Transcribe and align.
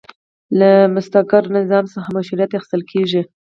له 0.59 0.69
مستقر 0.95 1.43
نظم 1.55 1.85
څخه 1.93 2.09
مشروعیت 2.17 2.51
اخیستل 2.53 2.81
کیږي. 2.91 3.21